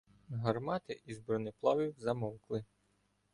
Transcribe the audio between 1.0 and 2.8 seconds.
із бронеплавів замовкли.